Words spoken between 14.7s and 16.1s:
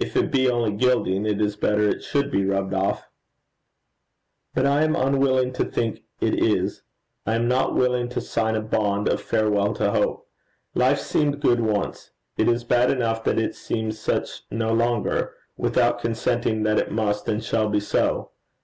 longer, without